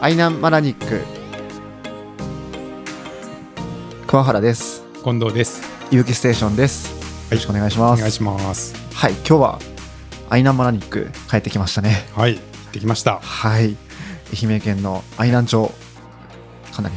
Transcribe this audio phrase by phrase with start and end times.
[0.00, 1.00] アイナンマラニック。
[4.06, 4.84] 桑原です。
[5.02, 5.60] 近藤です。
[5.90, 6.92] 有機ステーションです。
[6.92, 7.98] よろしくお願いします。
[7.98, 8.76] お願いします。
[8.94, 9.58] はい今日は
[10.30, 12.06] アイナンマラニック帰ってきましたね。
[12.14, 12.42] はい、行っ
[12.74, 13.18] てきました。
[13.18, 13.76] はい。
[14.40, 15.74] 愛媛県の愛南町。
[16.72, 16.94] かなり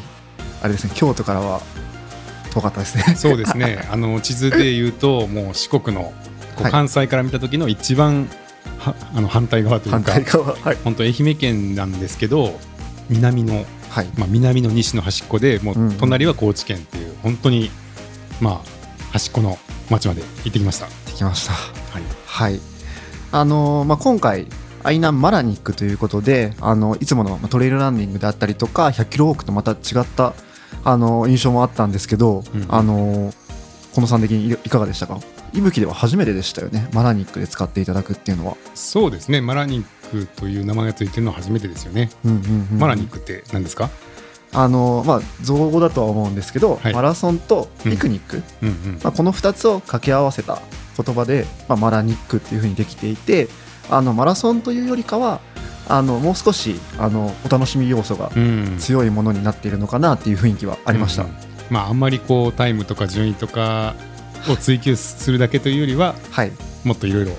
[0.61, 1.59] あれですね京都からは
[2.51, 3.15] 遠かったですね。
[3.15, 3.83] そうですね。
[3.89, 6.13] あの地図で言うと、もう四国の
[6.69, 8.29] 関西から見た時の一番
[8.77, 10.55] はあの反対側というか反対、側。
[10.55, 10.77] はい。
[10.83, 12.59] 本当愛媛県なんですけど、
[13.11, 14.09] 南のはい。
[14.17, 15.97] まあ南の西の端っこで、もうんううん。
[15.97, 17.69] 隣は高知県っていう本当に
[18.39, 19.57] まあ端っこの
[19.89, 20.87] 町まで行ってきました。
[21.05, 21.53] できました。
[21.53, 22.03] はい。
[22.25, 22.59] はい。
[23.33, 24.47] あのーまあ、今回
[24.83, 30.33] アイナンマラニックということであのいつものまあトレイルランニングであったりとか100キロウォークとまた違った
[30.83, 33.41] あの印象もあったんですけど、うんあのー
[33.91, 35.19] 近藤さん的にいいかがでしたか？
[35.53, 36.87] いぶきでは初めてでしたよね。
[36.93, 39.41] マラニックで使っていただくっていうのは、そうですね。
[39.41, 42.09] マラニックという名前がついてるのは初めてですよね。
[42.25, 42.79] うんうんうん。
[42.79, 43.89] マラニックって何ですか？
[44.53, 46.93] あのーまあ造語だとは思うんですけど、はい。
[46.93, 48.99] マラソンとピクニック、うんうん。
[49.01, 50.61] まあ、この2つを掛け合わせた
[50.97, 53.47] 言葉で、まあ、マラニックっていうふうにできていて
[53.89, 55.39] あのマラソンというよりかは
[55.87, 58.75] あのもう少しあのお楽しみ要素がうん。
[58.77, 61.35] 強いものになっているのかなっていう雰囲気はありました、うんうん。
[61.69, 63.95] まあ、あんまりこうタイムとか順位とか
[64.49, 66.51] を追求するだけというよりははい、
[66.83, 67.31] もっといろいろ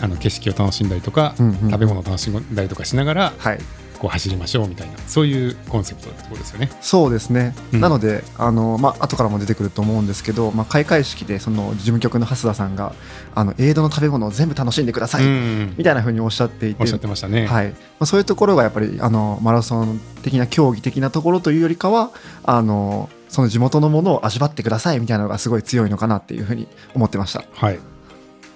[0.00, 1.70] あの景色を楽しんだりとか、うんうん。
[1.70, 3.58] 食べ物を楽しんだりとかしながらはい、
[3.98, 6.70] こう走りましょうみたいなそういうコンセプトってことですよね。
[6.80, 7.80] そうですね、うん。
[7.80, 12.94] なのであの、まあ後からも出てくると思うんですけど、まあ、開会式でその事務局の蓮田さんが
[13.34, 16.82] あのエイドの食べ物を全部楽しんでください、うんみたいなふうにおっしゃっていて。
[16.82, 17.46] おっしゃってましたね。
[17.46, 17.68] はい。
[17.68, 22.10] まあ、そういうところがやっぱりあのマラソン的な競技的なところというよりかは
[22.44, 27.44] あのその地元のものを味わってくださいみたいなのがすごい強いのかなっていうふうに思ってました。
[27.52, 27.78] はい、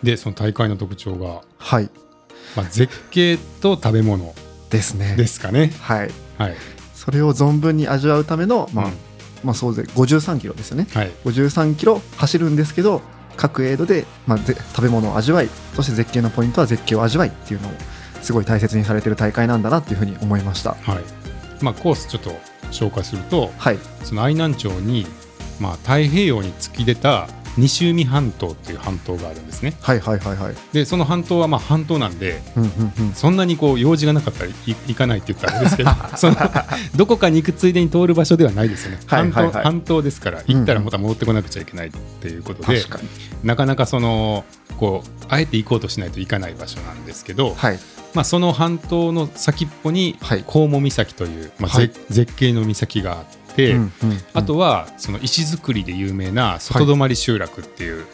[0.02, 1.90] でその大会の特徴が、はい。
[2.56, 4.34] まあ、絶景と食べ物
[4.70, 5.16] ですね。
[5.16, 5.72] ですかね。
[5.80, 6.10] はい。
[6.38, 6.56] はい。
[6.94, 8.92] それを存分に味わうための、まあうん。
[9.44, 10.86] まあ、総勢53キロですよね。
[10.92, 11.10] はい。
[11.24, 13.02] 53キロ走るんですけど
[13.36, 17.72] 各エイドで、まあ、ぜ食べ物を味わいそして絶景のポイントは絶景を味わいっていうのを
[18.22, 20.74] すごい大切にされてる大会なんだなっていうふうに思いました。
[20.74, 21.02] はい。
[21.62, 22.30] まあ、コースちょっと
[22.70, 23.78] 紹介するとはい。
[24.02, 25.06] その愛南町に、
[25.60, 29.74] まあ、太平洋に突き出た西海半島っていう半島があるんですね。
[29.80, 30.54] はいはいはいはい。
[30.72, 33.12] でその半島はまあ半島なんでうんうんうん。
[33.14, 36.36] そんなにこう用事がなかったらい行かないって言ったらあれですけど その
[36.96, 39.52] どこかに行くついでに通る場所ではないですよね、はいはいはい。
[39.52, 43.08] 半島半島ですから行ったらまた戻ってこなくちゃいけないっていうことで、確かに。
[43.44, 44.44] なかなかその
[44.78, 47.78] こうあえて行こうとしないといかない場所なんですけど、はい。
[48.14, 50.44] まあ、その半島の先っぽにはい。
[50.44, 51.88] 黄門岬という、まあはい。
[51.88, 53.43] ぜ絶景の岬があって、うんうんうん
[54.32, 58.04] あとはその石造りで有名な外泊集落っていう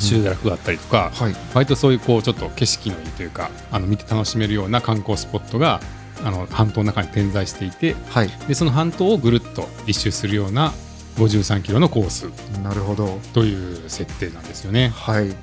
[0.00, 1.34] 集落があったりとか、はい。
[1.54, 5.80] 割とそういうこうちょっと景色のいいというかあの見て楽しめるような観光スポットが
[6.24, 8.30] あの半島の中に点在していてはい。
[8.48, 10.72] でその半島をぐるっと一周するような
[11.16, 12.24] 53キロのコース
[12.62, 13.18] なるほど。
[13.32, 14.88] という設定なんですよね。
[14.88, 15.28] はい。
[15.28, 15.34] はい、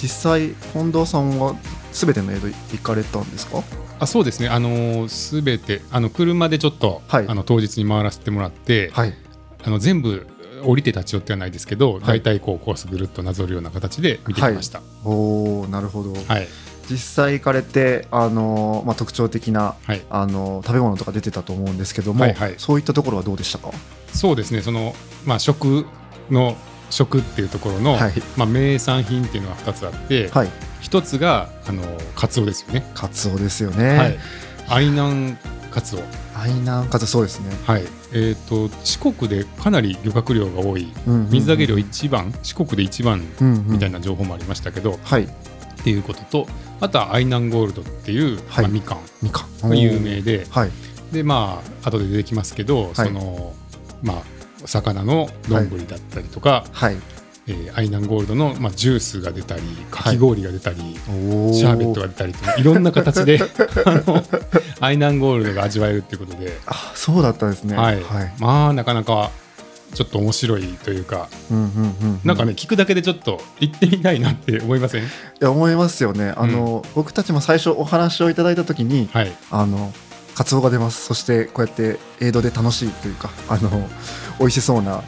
[0.00, 1.54] 実際近藤さんは
[1.92, 3.62] 全ての江戸行かれたんですか？
[4.00, 7.26] あそうですね、あのすべてあの車でちょっと、はい。
[7.28, 9.14] あの当日に回らせてもらって、はい。
[9.64, 10.26] あの全部
[10.64, 12.00] 降りて立ち寄ってはないですけど、い。
[12.06, 14.82] 大体こうコースぐるっとなぞるような形で見てきました。
[15.04, 16.48] おーなるほど、はい、
[16.90, 22.54] 実際行かれてあの、まあ、特徴的なはい、あの食べ物とか出てたと思うんですけども、はいはい。
[22.58, 23.70] そういったところはどうでしたか？
[24.12, 24.94] そうですね、その
[25.24, 25.86] まあ食
[26.30, 26.56] の
[26.90, 28.12] 食っていうところの、はい。
[28.36, 30.50] まあ名産品っていうのが2つあって、はい。
[30.80, 31.82] 一つがあの
[32.14, 32.90] カツオですよね。
[32.94, 34.18] カツオですよね、はい、
[34.68, 35.36] 愛南
[35.70, 36.00] カツオ。
[36.38, 37.82] 愛南カツオそうですね、はい、
[38.12, 40.92] えっ、と四国でかなり漁獲量が多い。
[41.06, 43.66] うんうんうん水揚げ量一番、四国で一番うんうん。
[43.72, 45.24] みたいな情報もありましたけど、はい。
[45.24, 45.28] っ
[45.84, 46.46] ていうことと
[46.80, 48.64] あとは愛南ゴールドっていう、はい。
[48.64, 48.98] まあ、みかん。
[49.22, 49.68] みかん。
[49.68, 50.70] が有名ではい。
[51.12, 53.54] でまあ後で出てきますけど、その
[54.02, 56.96] まあ魚の丼だったりとか、はい。
[57.46, 60.76] えー愛南ゴールドの、まあ、ジュースが出たりかき氷が出たり、
[61.08, 63.40] おシャーベットが出たりといろんな形で
[63.86, 64.22] あの
[64.80, 67.74] 愛南ゴールドが味わえるっていうことで、あそうだったんですね。
[67.74, 68.02] はい。
[68.02, 68.34] はい。
[68.38, 69.30] まあなかなか
[69.94, 75.04] ちょっと面白いというか、うんうんうんなんかね聞くだけでちょっと行ってみたいなって思いません？
[75.04, 75.06] い
[75.40, 76.34] や思いますよね。
[76.36, 79.32] あの、僕たちも最初お話をいただいた時にはい。
[79.50, 79.90] あの
[80.38, 81.04] カツオが出ます。
[81.04, 83.70] そしてこうやって映像で楽しいというかあの
[84.38, 85.02] 美味しそうな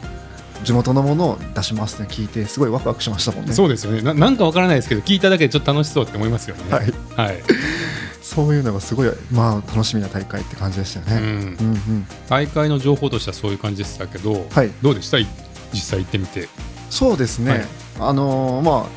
[0.65, 2.07] 地元のものを出しますね。
[2.11, 3.53] 聞いてすごいワクワクしましたもんね。
[3.53, 4.01] そうですよね。
[4.01, 6.63] ななんかわからないですけど聞いただけでちょっと楽しそうって思いますよね。
[6.69, 7.37] はい、はい。
[8.21, 11.15] そういうのがすごい、まあ、楽しみな大会って感じでしたよね。
[11.15, 11.23] うん。
[11.23, 12.07] うんうん。
[12.27, 15.17] 大会の情報としてはそういう感じでしたけど、はい、どうでした？
[15.17, 15.27] い
[15.73, 16.49] 実際行ってみて、
[16.89, 17.65] そうですね、はい。
[17.99, 18.87] あのーま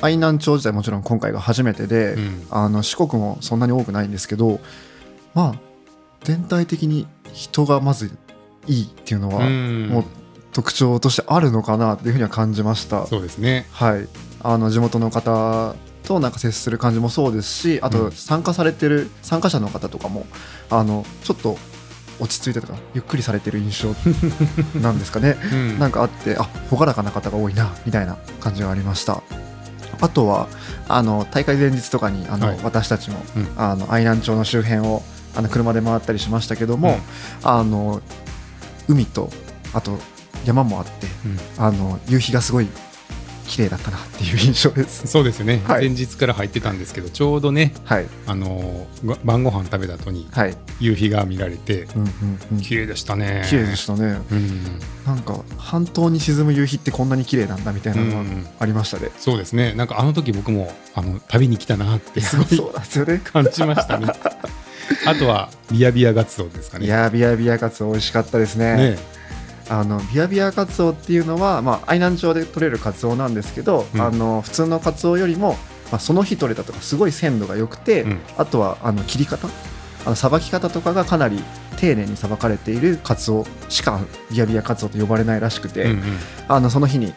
[0.00, 2.46] あ、愛南町自体もちろん今回が初めてで、うん。
[2.50, 4.60] あの四国もそんなに多くないんですけど、
[5.34, 5.63] まあ、
[6.24, 8.10] 全体的に人がまず
[8.66, 9.88] いいっていうのは、うん。
[9.88, 10.04] もう
[10.52, 13.06] 特徴としてあるのかなっていうふうには感じました。
[13.06, 13.66] そうですね。
[13.72, 14.08] はい、
[14.42, 15.74] あの地元の方
[16.04, 17.92] となんか接する感じもそうですしあうん。
[17.92, 20.26] と参加されてる参加者の方とかも
[20.70, 21.56] あのちょっと
[22.20, 23.94] 落ち着いてとかゆっくりされてる印象
[24.80, 25.36] なんですかね。
[25.52, 25.78] うん。
[25.78, 29.22] なんかあってあ朗らかな方が多いなみたいな感じがありました。
[30.00, 30.48] あとは
[30.88, 32.58] あの大会前日とかにあの、はい。
[32.62, 33.48] 私たちも、うん。
[33.56, 35.02] あの愛南町の周辺を
[35.36, 36.98] あの車で回ったりしましたけども、
[37.42, 38.00] あの
[38.88, 39.30] 海と
[39.72, 39.98] あと
[40.44, 41.28] 山もあってう
[41.60, 42.68] んあの夕日がすごい
[43.46, 45.06] 綺麗だったなっていう印象です。
[45.06, 50.56] そうですね、はい前日から入ってたんですけどちょうどねはいあのご晩ご飯食べた後にはい。
[50.80, 52.60] 夕日が見られてうんうんうん。
[52.60, 54.18] 綺麗でしたね綺麗でしたね。
[54.30, 59.10] うんなんか半島に沈む夕日ってこんなに綺麗なんだみたいなのがうんありましたね。
[59.18, 63.20] そうですねなんかあの時僕もあの旅に来たなってすごい そうなんですよね。
[63.24, 64.06] 感じましたね
[65.06, 66.86] あとはビヤビヤガツオですかね。
[66.86, 68.76] いやービヤビヤカツオ美味しかったですね。
[68.76, 68.98] ね。
[69.68, 74.00] あのビヤビヤカツオっていうのはまあ愛南町で取れるカツオなんですけど、うん。
[74.00, 75.56] あの普通のカツオよりも
[75.90, 78.18] まあその日取れたとかすごい鮮度が良くて、うん。
[78.36, 79.48] あとはあの切り方。
[80.06, 81.42] あのさばき方とかがかなり
[81.78, 86.02] 丁寧にさばかれているカツオしかビヤビヤカツオと呼ばれないらしくて、うんうん。
[86.46, 87.14] あのその日に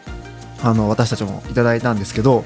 [0.63, 2.45] あの私たちもいただいたんですけど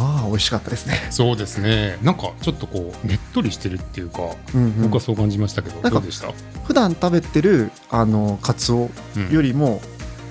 [0.00, 1.98] まあ美味しかったですね、そうですね。
[2.02, 4.22] なんかちょっとこうねっとりしてるっていうか、
[4.54, 4.82] うんうん。
[4.82, 6.32] 僕はそう感じましたけどかどうでした、
[6.64, 9.30] 普段食べてるあのカツオうん。
[9.30, 9.80] よりも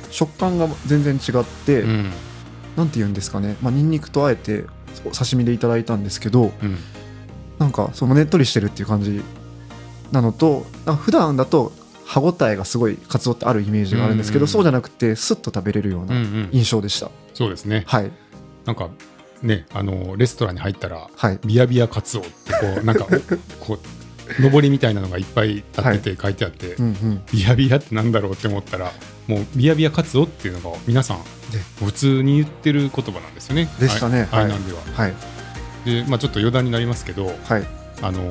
[0.10, 2.12] 食感が全然違って、うん。
[2.75, 4.66] なんて言うんですかね、まあ、ニンニクとあえて
[5.06, 6.77] お刺身でいただいたんですけどうん。
[7.57, 9.22] なんかそのねっとりしてるっていう感じ
[10.12, 11.74] なのとなんか普段だと
[12.06, 16.50] 歯ごたえがすごいカツオってあるイメージがあるんですけど、うんそうじゃなくてスッと食べれるよううんうなん。
[16.54, 17.83] 印象でした、そうですね。
[17.86, 18.12] はい。
[18.65, 18.89] なんか
[19.41, 21.39] ねあのレストランに入ったらはい。
[21.45, 23.07] ビヤビヤカツオってこう なんか
[23.59, 23.80] こう
[24.41, 27.21] 上りみたいなのがいっぱい立ってて書いてあって、うんうん。
[27.31, 28.91] ビヤビヤってなんだろうって思ったら
[29.27, 31.19] もうビヤビヤカツオっていうのが皆さん
[31.83, 33.69] 普通に言ってる言葉なんですよね。
[33.80, 34.27] でしたね。
[34.31, 34.44] はい。
[34.44, 34.80] あいなんでは。
[34.94, 35.13] はい。
[35.86, 37.63] で、まあ、ちょっと余談になりますけどはい。
[38.01, 38.30] あの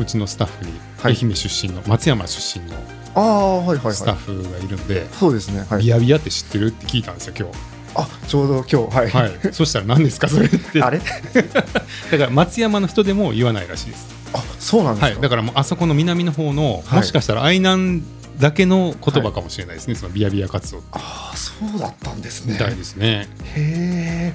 [0.00, 1.16] うちのスタッフにはい。
[1.16, 2.74] 愛媛出身の松山出身のス
[3.14, 3.78] タッはい
[4.16, 5.64] フがいるんで、そうですね。
[5.70, 5.82] はい。
[5.82, 9.52] ビヤビヤって知ってるって聞いたんですよ今日あちょうど今日はい、はい。
[9.52, 10.82] そしたら何ですかそれって。
[10.82, 10.98] あれ？
[11.34, 14.08] だから松山の人でも言わないらしいです。
[14.32, 16.98] あそうなんですか、はい、だからもうあそこの南の方の、はい。
[17.00, 18.02] もしかしたら愛南
[18.38, 22.54] だけの言葉かもしれないですね、そのビヤビヤ活動ああそうだったんですね。
[22.54, 23.28] みたいですね。
[23.54, 24.34] へ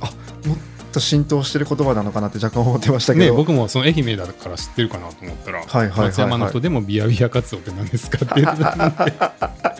[0.00, 0.06] あ
[0.46, 0.56] もっ
[0.92, 6.08] と浸透してる言葉なのかなって若干思ってましたけど、ね僕もその愛媛だから知ってるかなと思ったら、はいはいはいはい。
[6.08, 8.42] 松山の人でもビヤビヤ活動って何ですかって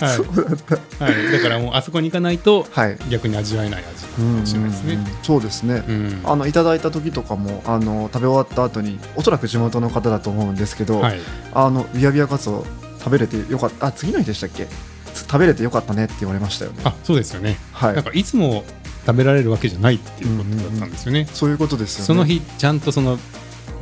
[0.00, 0.16] はい。
[0.16, 2.98] そうだったはい、だからもうあそこに行かないとはい。
[3.10, 4.98] 逆に味わえない味かうんもしれないですね。
[5.22, 6.20] そうですね、うん。
[6.24, 11.18] あのいただいた時とかもあの食べ終わった後におそらく地元の方だと思うんですけど、はい、
[11.54, 12.64] あのビヤビヤカツオ
[12.98, 14.66] 食べれてよかったあ次の日でしたっけ？
[15.14, 16.82] つ食べれてよかったねって言われましたよね。
[16.84, 17.94] あそうですよね、はい。
[17.94, 18.64] なんかいつも
[19.06, 21.26] 食べられるわけじゃないっていうことだったんですよね。
[21.32, 22.06] そういうことですよね。
[22.06, 23.18] その日ちゃんとその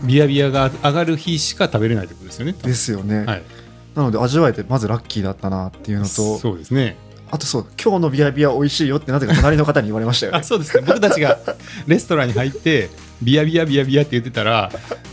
[0.02, 2.52] ビヤビヤが上がる日しか食べれないってことですよね。
[2.52, 3.42] ですよね、はい、
[3.94, 6.96] なので味わえてまずラッキーだったなっていうのとそうですね。
[7.30, 10.38] あとそう今日のビヤビヤ美味しいよってなぜか隣の方に言われましたよね。
[10.38, 10.84] あそうですね。
[10.86, 11.38] 僕たちが
[11.86, 12.90] レストランに入って
[13.22, 14.70] ビヤビヤビヤビヤって言ってたら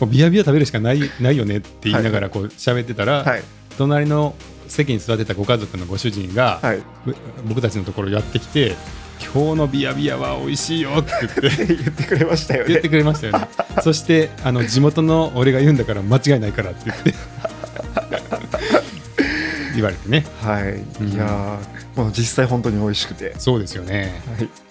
[0.07, 3.43] ビヤビヤ食べるしかないないよねって言いながらこう喋ってたら、はい。
[3.77, 4.35] 隣の
[4.67, 6.83] 席に座ってたご家族のご主人が、はい。
[7.05, 7.15] ぶ
[7.47, 8.75] 僕たちのところやってきて
[9.33, 12.69] 今日のビヤビヤは美味しいよって言って 言ってくれましたよね。
[12.69, 13.47] 言ってくれましたよね。
[13.83, 17.13] そしてあの地元の俺が言うんだから間違いないからって言って
[19.75, 20.25] 言われてね。
[20.41, 21.07] はい、うん。
[21.09, 23.33] いやーもう実際本当に美味しくて。
[23.37, 24.21] そうですよね。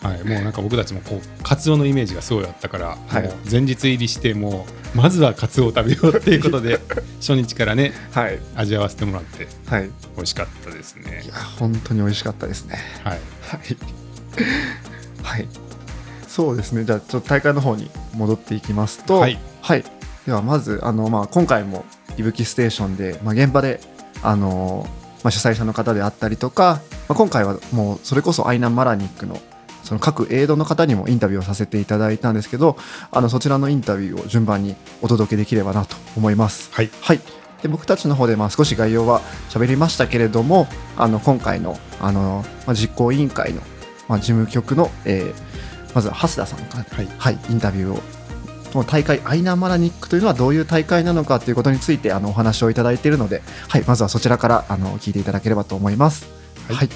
[0.02, 0.14] はい。
[0.14, 3.22] はい、もうなんか僕たちもこうカツオのイメージがそうだったから、はい。
[3.22, 6.80] もう前日入りしてもうまずはカツオを食べようっていうことで
[7.20, 8.38] 初日からねはい。
[8.56, 9.90] 味わわせてもらってはい。
[10.16, 11.22] 美味しかったですね。
[11.24, 12.78] いや本当に美味しかったですね。
[13.04, 13.18] はい。
[13.42, 13.76] はい。
[15.22, 15.48] はい。
[16.26, 16.84] そうですね。
[16.84, 19.84] じゃあちょっと大会の方に戻っていきますとはい、はい。
[20.26, 21.84] ではまずあの、まあ、今回も
[22.16, 23.80] いぶきステーションで、まあ、現場で
[24.22, 24.86] あの、
[25.22, 29.38] まあ、主催者の方であったりとか、まあ、今回はもうそれこそアイナン・マラニックの
[29.82, 32.76] その各エイドの方にもインタビューをさせていただいたんですけど
[33.10, 36.70] あのそちらのインタビューを順番にお届けできればなと思います。
[36.72, 36.90] はい。
[37.00, 37.20] はい、
[37.62, 43.62] で僕たちの方でまあ少し概要は喋りましたけれどもあの今回のあの、まあ、実行委員会の、
[44.06, 45.50] まあ、事務局の、えー
[45.94, 47.08] まずは蓮田さんから、はい。
[47.18, 48.02] はい、インタビューを
[48.72, 56.28] この大会アイナーマラニックというのはどういう大会なのかということについてあのお話をいただいているので、はい、まずはそちらからあの聞いていただければと思います。
[56.68, 56.76] はい。
[56.76, 56.88] はい、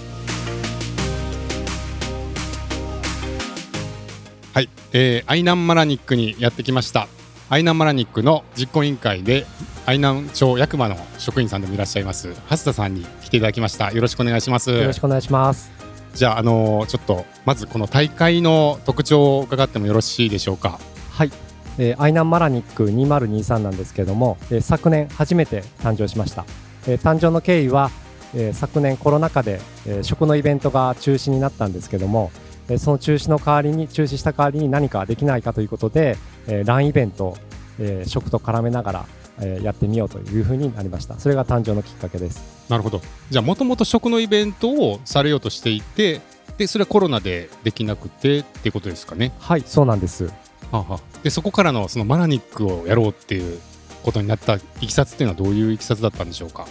[4.52, 7.08] はい、えーアイナンマラニックにやってきました。
[7.50, 9.44] アイナンマラニックの実行委員会で
[9.84, 13.90] 愛南町役場の職員さんでもいらっしゃいます蓮田さんに来ていただきました。
[13.90, 14.70] よろしくお願いします。
[14.70, 15.70] よろしくお願いします。
[16.14, 20.78] じゃああのちょっとまずこの大会の特徴を伺ってもよろしいでしょうか？
[21.10, 21.30] はい、
[21.78, 26.44] えー、愛南マラニック2023なんですけれども、えー、昨年初めて誕生しました、
[26.86, 27.90] えー、誕生の経緯は、
[28.34, 32.30] えー、昨年コロナ禍で、えー、食のイベントが中止になったんですけども
[32.68, 36.16] えその中止の代わりに中止した代わりに何かできないかということで、
[36.46, 37.36] えー、ランイベント、
[37.78, 39.06] えー、食と絡めながら、
[39.40, 41.18] えー、やってみようというふうになりました。
[41.18, 42.64] それが誕生のきっかけです。
[42.70, 43.02] なるほど。
[43.30, 46.20] じゃあもともと食のイベントをされようとしていて
[46.56, 49.32] でそれはコロナでできなくてっていうことですかね。
[49.38, 50.30] はいそうなんです。
[50.70, 53.58] ははでそこからのそのマラニックをやろうっていう
[54.04, 56.66] ことになったいきさつっていうのはどういういきさつだったんでしょうか？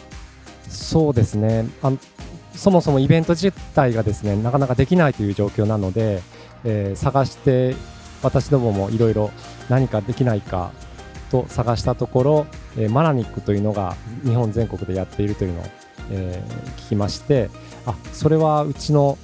[0.69, 1.65] そうですね。
[1.81, 1.91] あ
[2.55, 6.21] そもそもイベント自体がですねなかなかできないという状況なので、
[6.63, 7.75] えー、探して
[8.21, 9.31] 私どももいろいろ
[9.69, 10.71] 何かできないか
[11.31, 15.63] と探したところ、えー、マラニックというのが日本全国でやっているというのを、
[16.11, 17.49] えー、聞きまして
[17.87, 19.17] あそれはうちの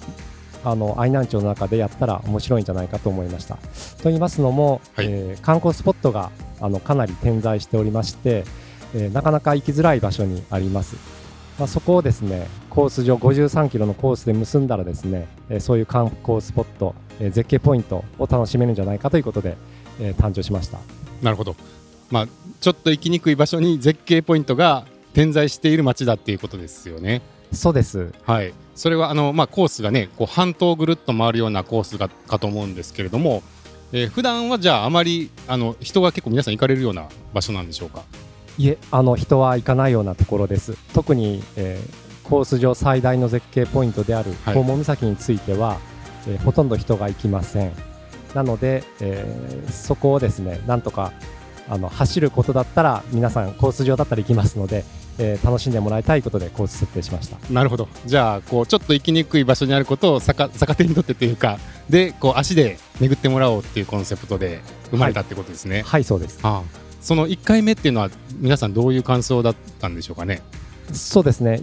[0.64, 3.56] あの愛南町の中でやったら面白いんじゃないかと思いました。
[3.56, 3.62] と
[4.06, 8.44] 言いますのも、はい、えー、観光スポットがあのかなり点在しておりまして、
[8.94, 10.96] えー、なかなか行きづらい場所にあります。
[11.58, 19.58] まあ、そこをですねコース上53キロのコースで結んだらですね、えそういう観光スポット、え絶景ポイントを楽しめるんじゃないかということで、
[20.00, 20.80] え誕生しました
[21.22, 21.58] なるほど、
[22.10, 22.28] まあ、
[22.62, 27.22] ちょっと行きにくい場所に絶景ポイントが点在している街だっていうことですよね。
[27.52, 33.44] そうです、はい、それはあの、まあ、コースがねこう半島ぐるっと回るようなコースがかと思うんですけれども、
[33.92, 38.04] えー、普段はじゃああまりあの人が結構皆さん行かれるような場所なんでしょうか？
[38.58, 40.76] いえあの人は行かないようなところです。
[40.94, 45.78] 特に、えー、コース上最大の絶景ポイントである訪問岬については、はい、
[46.28, 47.72] えー、ほとんど人が行きません。
[48.36, 51.14] なので、えー、そこをですねなんとか
[51.68, 54.84] あの走ることだったら皆さんコース上だったら行きますので、
[55.20, 57.38] えー、楽しんでもらいたいことでコース設定しました。
[57.52, 57.88] なるほど。
[58.06, 61.60] じゃあこうちょっと行きにくい場所にあることを逆逆手にとってというか
[61.90, 64.62] でこう足で巡ってもらおうっていうコンセプトで
[64.92, 65.78] 生まれたってことですね。
[65.78, 66.40] はい、はい、そうです。
[66.42, 66.90] ああ。
[67.02, 68.10] その1回目っていうのは
[68.40, 70.42] 皆さんどういう感想だったんでしょうかね？
[70.94, 71.62] そうですね。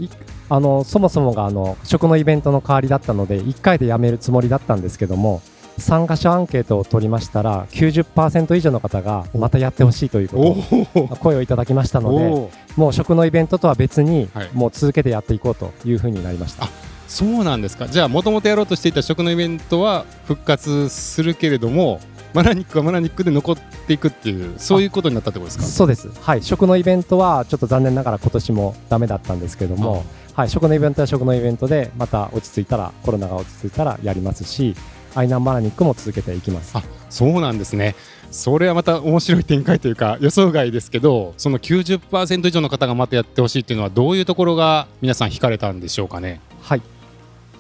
[0.49, 5.43] あのそもそもがあの食のイベントの代わりだったので1回でやめるつもりだったんですけども
[5.79, 10.57] 参加者アンケートを取りましたら90%以上の方がまたやってほしいというこ
[10.95, 16.69] と声をいただきましたのでもう食のイベントとは別に、もう続けてやっていこうというふうになりました。
[17.09, 17.87] そうなんですか。
[17.87, 22.01] じゃあもともとやろうとしていた食のイベントは復活するけれども
[22.35, 23.57] マラニックはマラニックで残っ
[23.87, 25.65] ていくっていうそういうことになったってことですか？
[25.65, 26.11] そうです。
[26.21, 26.43] はい。
[26.43, 30.05] 食のイベントはちょっと残念ながら今年もダメだったんですけども、
[30.35, 34.75] はい、食のイベントは食のイベントでまた落ち着いたらコロナが落ち着いたらやりますし
[35.17, 36.77] アイナンマラニックも続けていきます。
[36.77, 37.97] あそうなんですね。
[38.31, 46.41] それはまた面白い展開というか予想外ですけどその90%以上の方がまたやってほしいっていうのはどういうところが皆さん惹かれたんでしょうかね。
[46.61, 46.83] はい。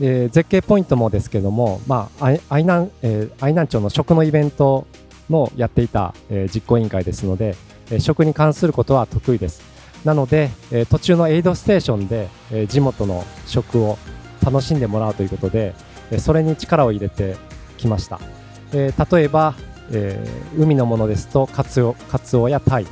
[0.00, 4.86] えー、絶景ポイントもですけども、まあ、愛南、えー、愛南町の食のイベント
[5.30, 7.56] のやっていた、えー、実行委員会ですので、
[7.90, 9.62] えー、食に関することは得意です。
[10.04, 13.96] なので、えー、途中のエイドステーションで、えー、地元の食を
[14.44, 17.36] 楽しんでもらうということで、えー、それに力を入れて
[17.76, 18.20] きました。
[18.72, 19.54] えー、例えば、
[19.92, 22.86] えー、海のものですとカツオカツオやタイ。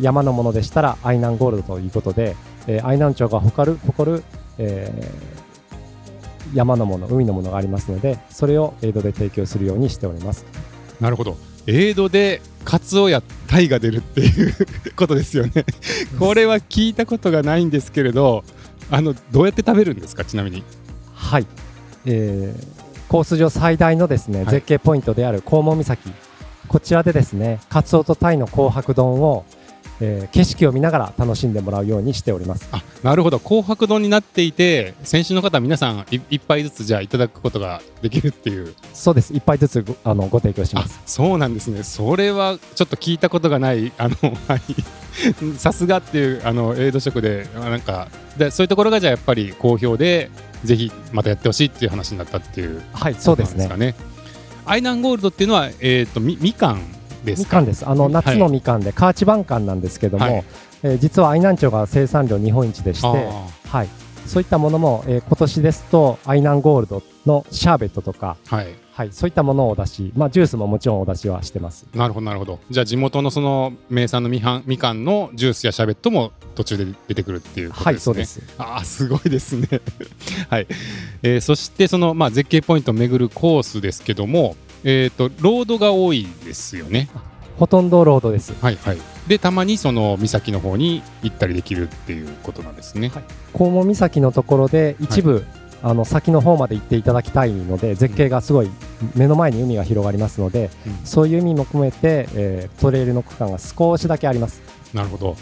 [0.00, 4.24] 山のものでしたら愛南ゴールドということで、えー、愛南町が誇る誇る、
[4.58, 10.44] えー、山のもの海のものがありますのでそれをエイドで提供するようにしております。
[11.00, 11.36] なるほど。
[11.66, 14.54] エイドでカツオやタイが出るっていう
[14.96, 15.64] ことですよね。
[16.18, 18.42] これは聞いたことがないんですけれど
[18.90, 20.24] あのどうやって食べるんですか？
[20.24, 20.64] ちなみに。
[21.14, 21.46] はい、
[22.06, 25.98] えー、コース上最大のですね、はい、絶景ポイントである黄門岬。
[26.68, 29.44] こちらでですねカツオとタイの紅白丼を
[30.00, 32.68] えー、景色を見ながら楽しんでもらうようにしております。
[32.72, 33.38] あなるほど。
[33.38, 38.74] 紅白丼になっていて選手の方皆さん一杯ずつじゃあいただくことができるっていう。
[38.92, 39.32] そうです。
[39.32, 41.00] 一杯ずつごあのご提供します。
[41.06, 41.82] そうなんですね。
[41.82, 44.16] それはちょっと聞いたことがないあの
[44.48, 44.60] はい。
[45.58, 50.28] さすがっていうあのエイド食でなんかでそういうところがじゃあやっぱり好評で
[50.64, 53.94] ぜひまたやってほしいっていう話になったっていうはいそうですね。
[54.66, 56.80] アイナンゴールドっていうのは、えーと、とみみかん
[57.24, 57.86] みかんです。
[57.86, 60.44] あの夏のみかんで、カーチバンカンなんですけども、はい、
[60.82, 63.88] えー、実は愛南町が生産量日本一でして、はい、
[64.26, 71.84] そういったものも、えー、今年ですと愛南ゴールドのシャーベットとか、はい、はい、そういったものをお出し、まあ、ジュースももちろんお出しはしてます。
[71.94, 72.60] なるほどなるほど。
[72.70, 77.92] じゃあ地元のその名産のみはんみかんのジュースやシャーベットも途中で出てくるっていうことですね。
[77.92, 78.42] はいそうです。
[78.56, 79.68] あすごいですね。
[80.48, 80.68] はい、
[81.22, 87.08] えー、そしてその、まあ、絶景ポイントを巡るコースですけどもえーと、ロードが多いですよね。
[87.58, 88.52] ほとんどロードです。
[88.60, 88.98] はいはい。
[89.26, 93.24] でたまにその岬の方に行ったりできるっていうことなんですね、はい。
[93.56, 95.46] 黄門岬のところで一部、
[95.86, 98.70] あの先の方まで行っていただきたいので絶景がすごい
[99.14, 104.62] 目の前に海が広がりますので、うんそういう意味も込めて、えートレイルの区間が少しだけあります。
[104.94, 105.36] なるほど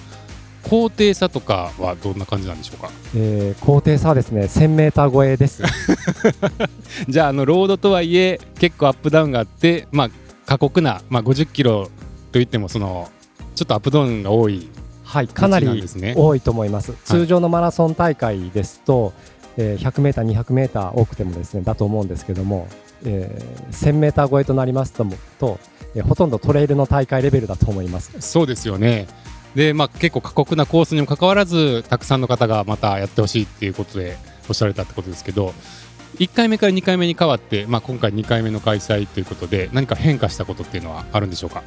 [0.68, 2.90] 高低差とかはどんな感じなんでしょうか？
[3.14, 5.62] えー高低差はですね1000メーター超えです。
[7.08, 10.10] じゃああのロードとはいえ結構アップダウンがあってまあ
[10.44, 11.88] 過酷な、まあ、50キロ
[12.32, 13.08] といってもその
[13.54, 14.68] ちょっとアップダウンが多い
[15.04, 15.66] はい、かなり
[16.16, 16.94] 多いと思います。
[17.04, 19.12] 通常のマラソン大会ですと、
[19.56, 22.68] え100メーター、200メーター多くてもですねだと思うんですけども、
[23.04, 25.04] えー1000メーター超えとなりますと
[25.38, 25.58] と、
[25.94, 28.12] えーほとんどトレイルの大会レベルだと思います。
[28.20, 29.06] そうですよね
[29.54, 34.16] で、まあ、結構過酷なコースにもかかわらずたくさんの方がまたやってほしいっていうことで
[34.48, 35.52] おっしゃられたってことですけど
[36.18, 41.62] 1回目から2回目に変わって、まあ、今回2回目の開催ということで何か変化したことっていうのはあるんでしょうか？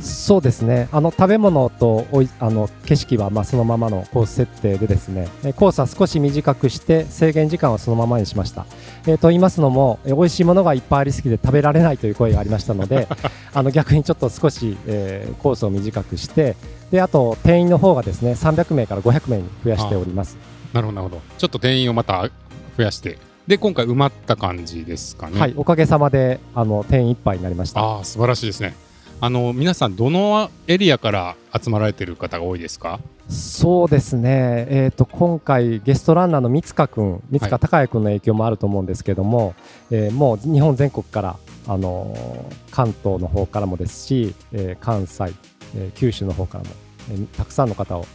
[0.00, 8.66] そうですねあの食べ物とおいあの景色はまあそのままのコース設定でですねえーコースは少し短くして制限時間はそのままにしました。
[9.06, 13.08] えーと言いますのもえー美味しいものがいっぱいありすぎて食べられないという声がありましたので
[13.54, 16.56] あの逆にちょっと少し、えーコースを短くして
[16.90, 20.36] であと定員の方がですね300名から500名に増やしております。
[20.72, 22.28] なるほどなるほどちょっと定員をまた
[22.76, 27.80] 増やしてで今回埋まった感じですかねはい、おかげさまであの定員いっぱいになりました。
[27.80, 28.74] ああ素晴らしいですね
[29.20, 33.00] あの皆さんどのエリアから集まられてる方が多いですか？
[33.28, 39.54] そうですね、えー、と今回、ゲストランナーの三塚君、三塚孝也君の影響もあると思うんですけども、
[39.90, 45.32] えーもう日本全国から、あのー関東の方からもですし、えー関西、
[45.74, 46.70] えー九州の方からも、
[47.12, 48.06] えーたくさんの方を、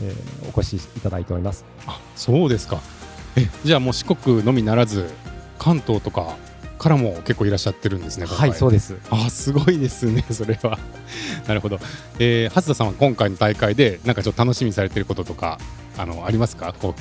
[0.00, 1.64] えーお越しいただいております。
[1.86, 2.78] あそうですか。
[3.36, 5.10] えじゃあもう四国のみならず
[5.58, 6.36] 関東とか
[6.82, 8.96] からも結構いらっしゃってるんですねはい、そうです。
[9.10, 10.78] あすごいですねそれは。
[11.46, 11.78] なるほど、
[12.18, 15.58] えー、初田さんは今回の大会でなんかちょっと楽しみにされてることとか
[15.96, 16.74] あのありますか？
[16.78, 16.94] こ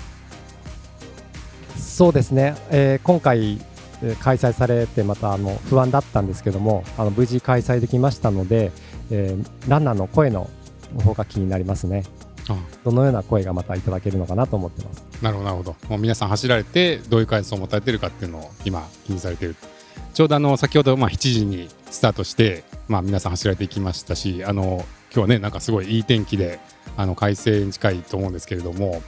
[1.77, 3.59] そうですね、えー今回、
[4.03, 8.71] えー開催されてまたあの不安だったんですけどもあの無事開催できましたので、
[9.11, 10.49] えーランナーの声の
[11.03, 12.03] 方が気になりますね
[12.83, 15.03] どのような声がまたいただけるのかなと思ってます。
[15.21, 15.75] なるほどなるほど。
[15.89, 19.55] もう皆さん走られてどういう感想を持たれてるかっていうのを今気にされてる。
[20.13, 26.59] ちょうどあの先ほどまあ7時にスタートして、まあ、皆さん走られていきましたしあの今日はねなんかすごいいい天気で
[26.97, 29.01] あの快晴に近いと思うんですけれども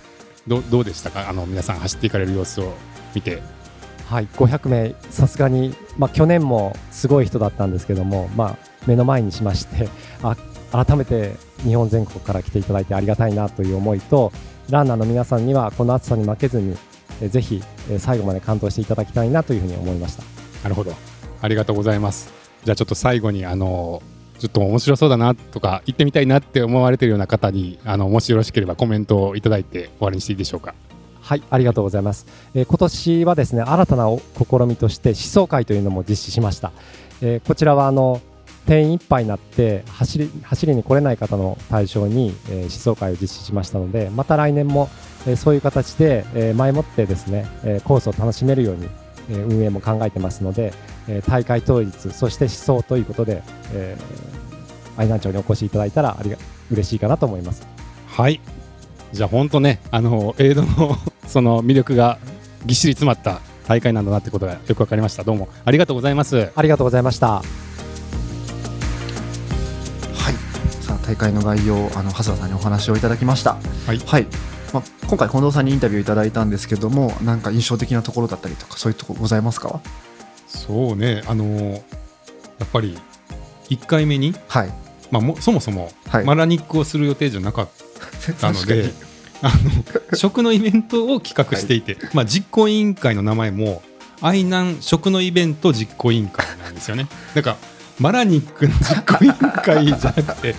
[0.48, 1.30] どどうでしたか？
[1.30, 2.74] あの皆さん走っていかれる様子を
[3.13, 3.41] 見て。
[4.08, 9.88] はい500名さすがに、まあ、去年もすごい人だったんですけども、まあ、目の前にしまして
[10.22, 10.36] あ
[10.74, 14.32] 改めて日本全国から来ていただいてありがたいなという思いと
[14.70, 16.76] ランナーの皆さんにはこの暑さに負けずに
[17.22, 20.24] えーぜひえー最後まで感動していただきたいなというふうに思いました
[20.64, 20.94] なるほど。
[21.42, 22.34] ありがとうございます。
[22.64, 24.02] じゃあちょっと最後にあの
[24.40, 30.74] ちょっと面白そうだなとか行ってみたいなって思われてるような方にあのもしよろしければコメントをいただいて終わりにしていいでしょうか。
[31.22, 32.26] はい、ありがとうございます。
[32.54, 36.72] えー今年はですね、新たなお試みとして思想会というのも実施しました。
[37.22, 38.22] えーこちらはあの
[38.65, 44.89] 定員いっぱいになって走り走りに来れない方の対象に、えー思想会を実施しましたので、また来年も、
[45.28, 48.88] えーそういう形で、えー前もってですね、えーコースを楽しめるように、
[49.30, 50.73] えー運営も考えてますので、
[51.08, 54.34] えー大会当日そして思想ということで、えー
[54.95, 56.38] 愛南町にお越しいただいたらありが
[56.71, 57.67] 嬉しいかなと思います。
[58.08, 58.39] はい。
[59.12, 60.97] じゃあ本当ねあのエイドの
[61.28, 62.17] その魅力が
[62.65, 65.23] ぎっしり詰まった大会なんだなってことがよくわかりました。
[65.23, 66.49] どうもありがとうございます。
[66.56, 67.41] ありがとうございました。
[71.04, 73.58] 大会の概要あの蓮田さんにお話をいただきました。
[73.86, 74.28] はい。
[74.74, 79.82] まあ、今回近藤さんにインタビューいただいたんですけどもなんか印象的なところだったりとかそういうところございますか？
[80.48, 81.22] そうね。
[81.28, 82.98] あのやっぱり
[83.70, 84.74] 1回目に、はい。
[85.12, 86.26] まあ、もそもそもはい。
[86.26, 87.70] マラニックをする予定じゃなかっ
[88.39, 88.92] たので、
[89.44, 89.52] あ
[90.12, 93.84] の食のイベントを企画していて、まあ、実行委員会の名前も
[94.22, 97.08] 愛南食のイベント実行委員会なんですよね。
[97.36, 97.58] だから
[98.00, 100.56] マラニックの実行委員会じゃなくて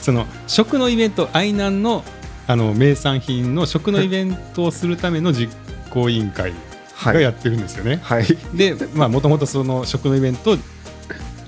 [0.00, 2.04] その食のイベント愛南の
[2.48, 5.52] あの名産品の食のイベントをするための実
[5.90, 6.52] 行委員会
[6.94, 7.14] はい。
[7.14, 7.96] がやってるんですよね。
[8.02, 8.24] はい。
[8.54, 10.56] でまあもともとその食のイベントを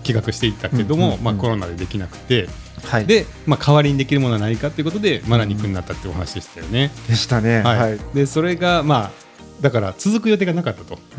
[0.02, 1.24] 企画していたけども、うんうんうん。
[1.24, 2.48] まあ、コロナでできなくて。
[2.84, 3.06] はい。
[3.06, 6.90] で、まあ、代わりにできるものは何かということでマラニックになったってお話でしたよね。
[7.08, 7.62] でしたね。
[7.62, 7.78] はい。
[7.78, 7.98] はい。
[8.14, 9.27] でそれがまあ
[9.60, 10.98] だから続く予定がなかったと。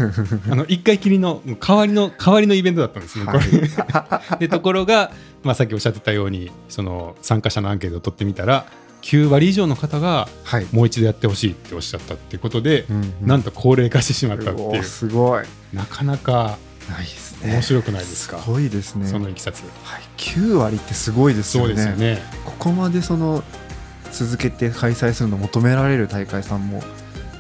[0.50, 3.26] あの1回きりの代わりの代わりのイベントだったんですね。
[3.26, 3.40] これ。
[4.40, 5.12] でところが、
[5.44, 8.66] まあ、さっきおっしゃってたようにその参加者のアンケートを取ってみたら
[9.02, 10.68] 9割以上の方がはい。
[10.72, 13.28] もう一度やってほしいっておっしゃったっていうことで、うんうん。
[13.28, 14.84] なんと高齢化してしまったっていう。
[14.84, 15.44] すごい。
[15.74, 16.58] なかなか
[16.90, 17.52] ないですね。
[17.54, 18.40] 面白くないですか？
[18.40, 19.08] すごいですね。
[19.08, 19.62] そのいきさつ。
[19.84, 22.22] はい、9割ってすごいですよそうねですよね。
[22.46, 23.44] ここまでその
[24.12, 26.84] 続けて開催するのを求められる大会さんも、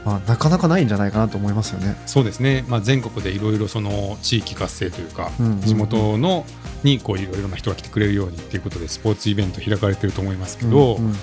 [0.05, 1.95] まあ、なかなかないんじゃないかなと思いますよね。
[2.05, 5.31] そうですね、まあ、全国でいろいろその地域活性というか、
[5.65, 6.45] 地元の
[6.83, 11.15] にいろいろな人が来てくれるようにっていうことでスポーツイベント開かれてると思いますけど、うんうんうん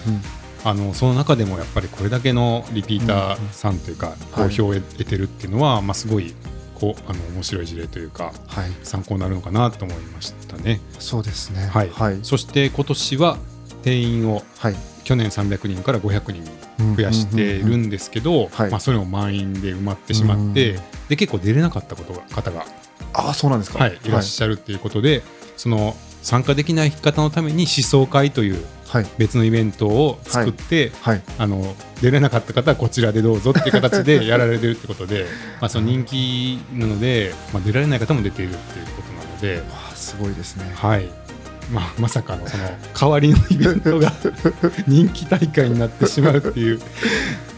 [0.65, 6.35] あのその中でもやっぱりこれだけのリピーターさんというかうん好評を得てるっていうのは、まあ、すごい
[6.75, 10.81] こうあの面白い事例というかはい、参考になるのかなと思いましたね。
[10.99, 11.67] そうですね。
[11.67, 11.91] はい。
[11.91, 13.39] はい、そして今年は
[13.83, 18.71] 定員をはい、去年300人から500人に増やしているんですけど、はい。
[18.71, 20.83] まあ、それも満員で埋まってしまって、うん。
[21.09, 22.67] で結構出れなかったことが方が、
[23.13, 23.79] ああ、そうなんですか。
[23.79, 24.11] はい、い。
[24.11, 25.23] らっしゃるっていうことで、
[25.57, 35.27] その参加できない方のために思想会というはい、別のイベントを作って、はい、あの出れなかった方はこちらでどうぞっていう形で やられてるってことで
[35.61, 39.63] まあその人気なので、まあ、出られない方も出ているっていうことなので、
[39.95, 40.71] すごいですね。
[40.75, 41.26] はい
[41.73, 44.13] まあ、まさかのその代わりのイベントが
[44.87, 46.81] 人気大会になってしまうっていう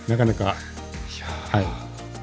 [0.08, 0.56] なかなか、
[1.50, 1.70] はい、ま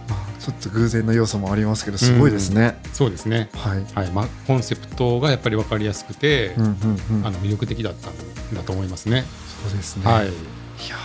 [0.10, 2.80] あ、ちょっと偶然の要素もありますけど、すごいですね。
[2.94, 8.14] そうですね、はい、はいまあ、コンセプトがやっぱり分かりやすくて、うん、うん、うん、あの魅力的だったん
[8.56, 9.26] だと思いますね。
[9.64, 10.06] そうですね。
[10.06, 10.30] はいい
[10.90, 10.96] や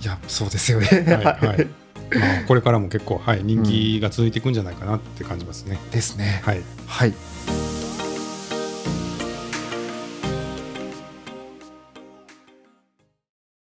[0.00, 0.86] ーいや、そうですよね。
[0.88, 1.68] はいはい
[2.18, 5.78] まあ、これからも結構、はい、人気が続いていくんじゃないかなって感じますね。
[5.92, 6.42] ですね。
[6.44, 7.14] はいはい。